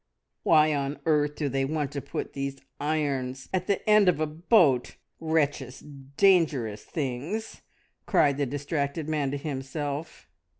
[0.41, 4.25] "Why on earth do they want to put these irons at the end of a
[4.25, 4.95] boat?
[5.19, 7.61] Wretched, dangerous things!"
[8.07, 10.27] cried the distracted man to himself.